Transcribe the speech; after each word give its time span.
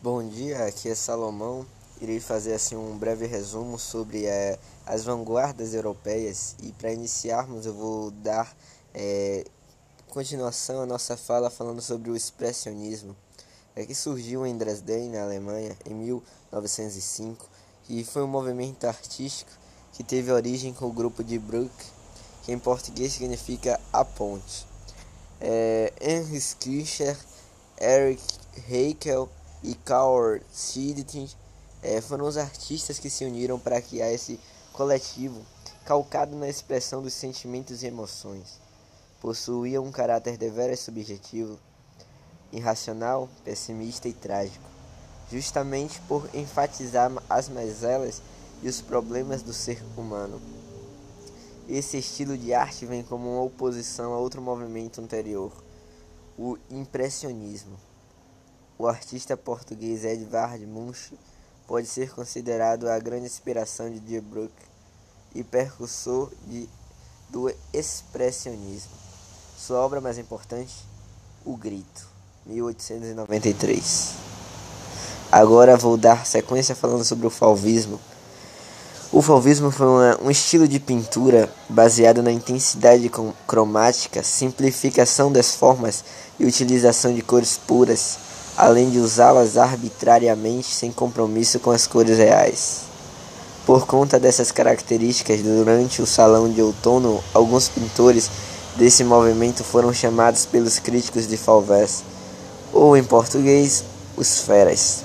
Bom 0.00 0.22
dia, 0.28 0.64
aqui 0.64 0.88
é 0.88 0.94
Salomão. 0.94 1.66
Irei 2.00 2.20
fazer 2.20 2.54
assim 2.54 2.76
um 2.76 2.96
breve 2.96 3.26
resumo 3.26 3.76
sobre 3.80 4.26
é, 4.26 4.56
as 4.86 5.02
vanguardas 5.02 5.74
europeias 5.74 6.54
e 6.62 6.70
para 6.70 6.92
iniciarmos 6.92 7.66
eu 7.66 7.74
vou 7.74 8.12
dar 8.12 8.56
é, 8.94 9.44
continuação 10.06 10.82
à 10.82 10.86
nossa 10.86 11.16
fala 11.16 11.50
falando 11.50 11.82
sobre 11.82 12.12
o 12.12 12.16
expressionismo, 12.16 13.16
é 13.74 13.84
que 13.84 13.92
surgiu 13.92 14.46
em 14.46 14.56
Dresden, 14.56 15.10
na 15.10 15.24
Alemanha, 15.24 15.76
em 15.84 15.94
1905 15.94 17.44
e 17.88 18.04
foi 18.04 18.22
um 18.22 18.28
movimento 18.28 18.84
artístico 18.84 19.50
que 19.94 20.04
teve 20.04 20.30
origem 20.30 20.72
com 20.72 20.86
o 20.86 20.92
grupo 20.92 21.24
de 21.24 21.40
Bruck, 21.40 21.74
que 22.44 22.52
em 22.52 22.58
português 22.58 23.14
significa 23.14 23.80
a 23.92 24.04
ponte. 24.04 24.64
É, 25.40 25.92
Heinrich 26.00 26.54
Kircher, 26.54 27.18
Erich 27.80 28.22
Heikel 28.70 29.28
e 29.62 29.74
Carl 29.74 30.38
Schmidt 30.52 31.36
é, 31.82 32.00
foram 32.00 32.26
os 32.26 32.36
artistas 32.36 32.98
que 32.98 33.10
se 33.10 33.24
uniram 33.24 33.58
para 33.58 33.82
criar 33.82 34.12
esse 34.12 34.38
coletivo 34.72 35.44
calcado 35.84 36.36
na 36.36 36.48
expressão 36.48 37.02
dos 37.02 37.14
sentimentos 37.14 37.82
e 37.82 37.86
emoções. 37.86 38.60
Possuía 39.20 39.80
um 39.80 39.90
caráter 39.90 40.36
deveras 40.36 40.80
subjetivo, 40.80 41.58
irracional, 42.52 43.28
pessimista 43.44 44.08
e 44.08 44.12
trágico, 44.12 44.64
justamente 45.30 46.00
por 46.02 46.28
enfatizar 46.34 47.10
as 47.28 47.48
mazelas 47.48 48.22
e 48.62 48.68
os 48.68 48.80
problemas 48.80 49.42
do 49.42 49.52
ser 49.52 49.82
humano. 49.96 50.40
Esse 51.68 51.98
estilo 51.98 52.38
de 52.38 52.54
arte 52.54 52.86
vem 52.86 53.02
como 53.02 53.28
uma 53.30 53.42
oposição 53.42 54.14
a 54.14 54.18
outro 54.18 54.40
movimento 54.40 55.00
anterior, 55.00 55.52
o 56.38 56.56
impressionismo. 56.70 57.87
O 58.78 58.86
artista 58.86 59.36
português 59.36 60.04
Edvard 60.04 60.64
Munch 60.64 61.12
pode 61.66 61.88
ser 61.88 62.14
considerado 62.14 62.88
a 62.88 62.96
grande 63.00 63.26
inspiração 63.26 63.90
de 63.90 63.98
Die 63.98 64.20
Bruck 64.20 64.52
e 65.34 65.42
percussor 65.42 66.30
de, 66.46 66.68
do 67.28 67.52
expressionismo. 67.72 68.92
Sua 69.58 69.78
obra 69.80 70.00
mais 70.00 70.16
importante, 70.16 70.72
O 71.44 71.56
Grito, 71.56 72.06
1893. 72.46 74.12
Agora 75.32 75.76
vou 75.76 75.96
dar 75.96 76.24
sequência 76.24 76.76
falando 76.76 77.02
sobre 77.02 77.26
o 77.26 77.30
fauvismo. 77.30 77.98
O 79.10 79.20
fauvismo 79.20 79.72
foi 79.72 79.88
uma, 79.88 80.22
um 80.22 80.30
estilo 80.30 80.68
de 80.68 80.78
pintura 80.78 81.52
baseado 81.68 82.22
na 82.22 82.30
intensidade 82.30 83.10
cromática, 83.44 84.22
simplificação 84.22 85.32
das 85.32 85.56
formas 85.56 86.04
e 86.38 86.46
utilização 86.46 87.12
de 87.12 87.22
cores 87.22 87.58
puras 87.58 88.37
além 88.58 88.90
de 88.90 88.98
usá-las 88.98 89.56
arbitrariamente 89.56 90.74
sem 90.74 90.90
compromisso 90.90 91.60
com 91.60 91.70
as 91.70 91.86
cores 91.86 92.18
reais. 92.18 92.80
Por 93.64 93.86
conta 93.86 94.18
dessas 94.18 94.50
características, 94.50 95.42
durante 95.42 96.02
o 96.02 96.06
Salão 96.06 96.50
de 96.50 96.60
Outono, 96.60 97.22
alguns 97.32 97.68
pintores 97.68 98.28
desse 98.74 99.04
movimento 99.04 99.62
foram 99.62 99.94
chamados 99.94 100.44
pelos 100.44 100.80
críticos 100.80 101.28
de 101.28 101.36
Fauvès, 101.36 102.02
ou 102.72 102.96
em 102.96 103.04
português, 103.04 103.84
os 104.16 104.40
feras, 104.40 105.04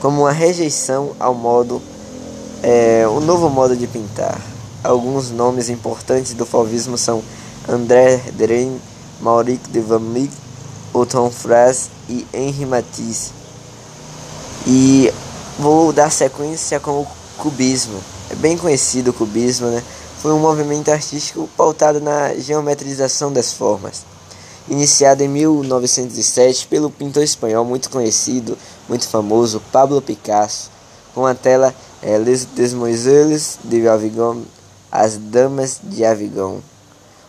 como 0.00 0.22
uma 0.22 0.32
rejeição 0.32 1.12
ao 1.20 1.32
modo, 1.32 1.80
é, 2.60 3.04
novo 3.22 3.48
modo 3.48 3.76
de 3.76 3.86
pintar. 3.86 4.40
Alguns 4.82 5.30
nomes 5.30 5.68
importantes 5.68 6.34
do 6.34 6.44
fauvismo 6.44 6.98
são 6.98 7.22
André 7.68 8.16
Derain, 8.32 8.80
Maurice 9.20 9.70
de 9.70 9.78
Van 9.78 10.02
Eyck, 10.16 10.32
Otto 10.92 11.30
Fras 11.30 11.88
e 12.10 12.26
Henri 12.34 12.66
Matisse. 12.66 13.30
E 14.66 15.12
vou 15.58 15.92
dar 15.92 16.10
sequência 16.10 16.80
com 16.80 17.02
o 17.02 17.06
cubismo. 17.38 18.00
É 18.28 18.34
bem 18.34 18.58
conhecido 18.58 19.10
o 19.10 19.14
cubismo, 19.14 19.68
né? 19.68 19.82
Foi 20.18 20.32
um 20.32 20.38
movimento 20.38 20.90
artístico 20.90 21.48
pautado 21.56 22.00
na 22.00 22.34
geometrização 22.34 23.32
das 23.32 23.52
formas. 23.52 24.04
Iniciado 24.68 25.22
em 25.22 25.28
1907 25.28 26.66
pelo 26.66 26.90
pintor 26.90 27.22
espanhol 27.22 27.64
muito 27.64 27.88
conhecido, 27.88 28.58
muito 28.88 29.08
famoso, 29.08 29.62
Pablo 29.72 30.02
Picasso, 30.02 30.70
com 31.14 31.24
a 31.24 31.34
tela 31.34 31.74
é, 32.02 32.18
Les 32.18 32.44
Demoiselles 32.44 33.58
de 33.64 33.88
Avignon, 33.88 34.42
As 34.92 35.16
Damas 35.16 35.80
de 35.82 36.04
Avignon. 36.04 36.58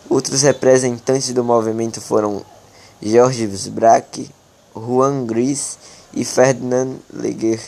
Outros 0.08 0.42
representantes 0.42 1.32
do 1.32 1.42
movimento 1.42 2.00
foram 2.00 2.44
Georges 3.00 3.66
Braque, 3.68 4.30
Juan 4.74 5.26
Gris 5.26 5.78
e 6.14 6.24
Ferdinand 6.24 6.96
Leger. 7.12 7.60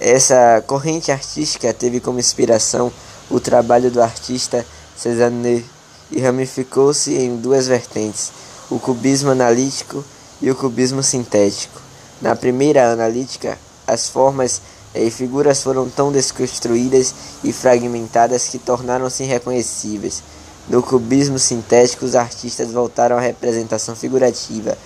Essa 0.00 0.62
corrente 0.66 1.10
artística 1.10 1.72
teve 1.74 2.00
como 2.00 2.20
inspiração 2.20 2.92
o 3.30 3.40
trabalho 3.40 3.90
do 3.90 4.00
artista 4.00 4.64
Cézanne 4.96 5.64
e 6.10 6.20
ramificou-se 6.20 7.14
em 7.14 7.36
duas 7.36 7.66
vertentes, 7.66 8.32
o 8.70 8.78
cubismo 8.78 9.30
analítico 9.30 10.04
e 10.40 10.50
o 10.50 10.54
cubismo 10.54 11.02
sintético. 11.02 11.80
Na 12.20 12.34
primeira 12.34 12.92
analítica, 12.92 13.58
as 13.86 14.08
formas 14.08 14.60
e 14.94 15.10
figuras 15.10 15.62
foram 15.62 15.88
tão 15.88 16.10
desconstruídas 16.10 17.14
e 17.44 17.52
fragmentadas 17.52 18.48
que 18.48 18.58
tornaram-se 18.58 19.22
irreconhecíveis. 19.22 20.22
No 20.68 20.82
cubismo 20.82 21.38
sintético, 21.38 22.04
os 22.04 22.14
artistas 22.14 22.72
voltaram 22.72 23.16
à 23.16 23.20
representação 23.20 23.94
figurativa, 23.94 24.76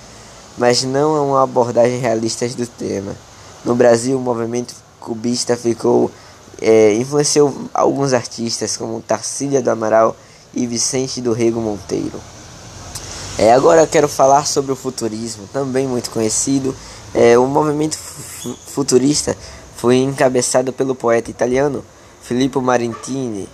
mas 0.56 0.82
não 0.82 1.14
a 1.14 1.22
uma 1.22 1.42
abordagem 1.42 1.98
realista 1.98 2.46
do 2.48 2.66
tema. 2.66 3.14
No 3.64 3.74
Brasil, 3.74 4.16
o 4.16 4.20
movimento 4.20 4.74
cubista 5.00 5.56
ficou 5.56 6.10
é, 6.60 6.94
influenciou 6.94 7.52
alguns 7.74 8.12
artistas 8.12 8.76
como 8.76 9.00
Tarsília 9.00 9.60
do 9.60 9.70
Amaral 9.70 10.16
e 10.54 10.66
Vicente 10.66 11.20
do 11.20 11.32
Rego 11.32 11.60
Monteiro. 11.60 12.20
É, 13.38 13.52
agora 13.52 13.86
quero 13.86 14.08
falar 14.08 14.46
sobre 14.46 14.72
o 14.72 14.76
futurismo, 14.76 15.48
também 15.52 15.88
muito 15.88 16.10
conhecido. 16.10 16.74
É, 17.14 17.36
o 17.38 17.46
movimento 17.46 17.96
futurista 18.66 19.36
foi 19.76 19.96
encabeçado 19.96 20.72
pelo 20.72 20.94
poeta 20.94 21.30
italiano 21.30 21.84
Filippo 22.22 22.62
Marintini, 22.62 23.48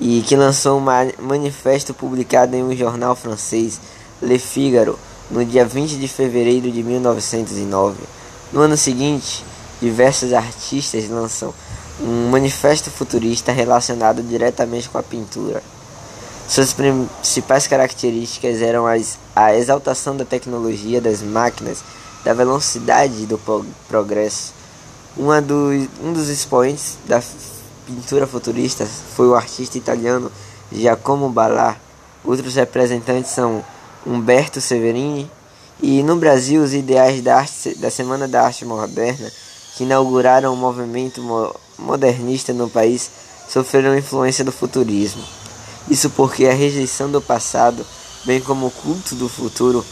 e 0.00 0.22
que 0.22 0.36
lançou 0.36 0.78
um 0.78 0.84
manifesto 1.22 1.94
publicado 1.94 2.56
em 2.56 2.62
um 2.62 2.74
jornal 2.74 3.14
francês, 3.14 3.80
Le 4.20 4.38
Figaro, 4.38 4.98
no 5.30 5.44
dia 5.44 5.64
20 5.64 5.96
de 5.96 6.08
fevereiro 6.08 6.70
de 6.70 6.82
1909. 6.82 7.96
No 8.52 8.60
ano 8.60 8.76
seguinte, 8.76 9.44
diversos 9.80 10.32
artistas 10.32 11.08
lançam 11.08 11.52
um 12.00 12.28
manifesto 12.30 12.90
futurista 12.90 13.52
relacionado 13.52 14.22
diretamente 14.22 14.88
com 14.88 14.98
a 14.98 15.02
pintura. 15.02 15.62
Suas 16.48 16.72
principais 16.72 17.66
características 17.66 18.60
eram 18.60 18.86
as, 18.86 19.18
a 19.34 19.54
exaltação 19.56 20.16
da 20.16 20.24
tecnologia 20.24 21.00
das 21.00 21.22
máquinas, 21.22 21.82
da 22.24 22.34
velocidade 22.34 23.26
do 23.26 23.40
progresso. 23.88 24.52
Uma 25.16 25.40
do, 25.40 25.70
um 26.02 26.12
dos 26.12 26.28
expoentes 26.28 26.98
da 27.06 27.22
pintura 27.86 28.26
futurista 28.26 28.86
foi 29.16 29.28
o 29.28 29.34
artista 29.34 29.78
italiano 29.78 30.30
Giacomo 30.70 31.30
Ballar. 31.30 31.80
Outros 32.22 32.54
representantes 32.56 33.30
são 33.30 33.64
Humberto 34.06 34.60
Severini 34.60 35.30
e 35.82 36.02
no 36.02 36.16
Brasil 36.16 36.62
os 36.62 36.72
ideais 36.72 37.22
da, 37.22 37.36
arte, 37.36 37.74
da 37.76 37.90
Semana 37.90 38.28
da 38.28 38.42
Arte 38.42 38.64
Moderna, 38.64 39.30
que 39.76 39.84
inauguraram 39.84 40.52
o 40.52 40.56
movimento 40.56 41.20
modernista 41.78 42.52
no 42.52 42.70
país, 42.70 43.10
sofreram 43.48 43.96
influência 43.96 44.44
do 44.44 44.52
futurismo. 44.52 45.22
Isso 45.88 46.08
porque 46.10 46.46
a 46.46 46.54
rejeição 46.54 47.10
do 47.10 47.20
passado, 47.20 47.84
bem 48.24 48.40
como 48.40 48.66
o 48.66 48.70
culto 48.70 49.14
do 49.14 49.28
futuro, 49.28 49.84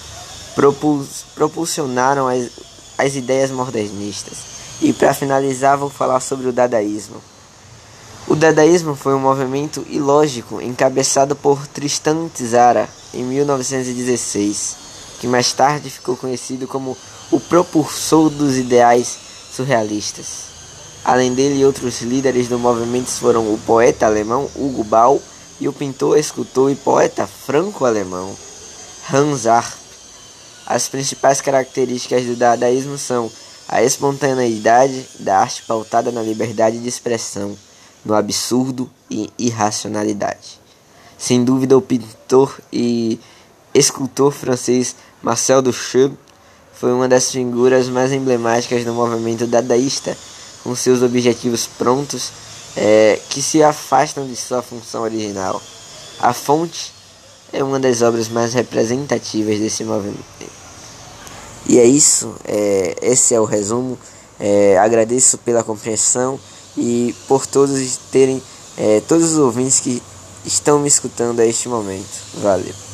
propulsionaram 1.35 2.29
as, 2.29 2.49
as 2.97 3.15
ideias 3.17 3.51
modernistas. 3.51 4.39
E 4.81 4.93
para 4.93 5.15
finalizar, 5.15 5.77
vou 5.77 5.91
falar 5.91 6.21
sobre 6.21 6.49
o 6.49 6.53
dadaísmo. 6.53 7.17
O 8.29 8.37
dadaísmo 8.37 8.95
foi 8.95 9.15
um 9.15 9.19
movimento 9.19 9.85
ilógico 9.89 10.61
encabeçado 10.61 11.35
por 11.35 11.67
Tristan 11.67 12.29
Tzara 12.29 12.89
em 13.13 13.25
1916, 13.25 14.77
que 15.21 15.27
mais 15.27 15.53
tarde 15.53 15.91
ficou 15.91 16.17
conhecido 16.17 16.69
como 16.69 16.97
o 17.33 17.41
propulsor 17.41 18.31
dos 18.31 18.57
ideais 18.57 19.19
surrealistas. 19.53 20.53
Além 21.05 21.35
dele, 21.35 21.65
outros 21.65 22.01
líderes 22.01 22.47
do 22.47 22.61
movimento 22.61 23.09
foram 23.09 23.53
o 23.53 23.59
poeta 23.67 24.07
alemão 24.07 24.49
Hugo 24.55 24.85
Ball 24.85 25.21
e 25.61 25.67
o 25.67 25.73
pintor, 25.73 26.17
escultor 26.17 26.71
e 26.71 26.77
poeta 26.77 27.27
franco-alemão 27.27 28.37
Hans 29.13 29.47
Arp. 29.47 29.75
As 30.65 30.89
principais 30.89 31.41
características 31.41 32.25
do 32.25 32.37
dadaísmo 32.37 32.97
são 32.97 33.29
a 33.69 33.83
espontaneidade 33.83 35.09
da 35.19 35.41
arte 35.41 35.65
pautada 35.65 36.13
na 36.13 36.23
liberdade 36.23 36.79
de 36.79 36.89
expressão 36.89 37.59
no 38.05 38.15
absurdo 38.15 38.91
e 39.11 39.31
irracionalidade. 39.39 40.61
Sem 41.19 41.45
dúvida, 41.45 41.77
o 41.77 41.83
pintor 41.83 42.59
e 42.73 43.21
escultor 43.75 44.33
francês 44.33 44.97
Marcel 45.23 45.63
Duchamp 45.63 46.15
foi 46.75 46.93
uma 46.93 47.07
das 47.07 47.31
figuras 47.31 47.89
mais 47.89 48.13
emblemáticas 48.13 48.85
do 48.85 48.93
movimento 48.93 49.47
dadaísta, 49.47 50.17
com 50.65 50.75
seus 50.75 51.01
objetivos 51.03 51.67
prontos 51.67 52.33
é, 52.77 53.21
que 53.29 53.41
se 53.41 53.63
afastam 53.63 54.27
de 54.27 54.35
sua 54.35 54.63
função 54.63 55.03
original. 55.03 55.63
A 56.19 56.33
Fonte 56.33 56.93
é 57.53 57.63
uma 57.63 57.79
das 57.79 58.03
obras 58.03 58.29
mais 58.29 58.55
representativas 58.55 59.59
desse 59.59 59.85
movimento. 59.85 60.51
E 61.69 61.79
é 61.79 61.85
isso, 61.85 62.35
é, 62.45 62.97
esse 63.03 63.35
é 63.35 63.41
o 63.41 63.45
resumo. 63.45 63.99
É, 64.41 64.77
agradeço 64.79 65.39
pela 65.39 65.63
compreensão 65.63 66.41
e 66.77 67.15
por 67.29 67.47
todos 67.47 67.99
terem, 68.11 68.43
é, 68.77 69.01
todos 69.01 69.33
os 69.33 69.39
ouvintes 69.39 69.81
que 69.81 70.03
estão 70.45 70.79
me 70.79 70.89
escutando 70.89 71.41
a 71.41 71.47
este 71.47 71.69
momento. 71.69 72.23
Valeu. 72.43 72.92